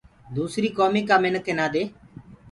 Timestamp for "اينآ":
1.49-1.65